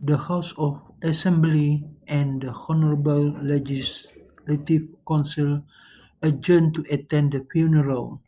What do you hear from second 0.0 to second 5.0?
The House of Assembly and the Honourable Legislative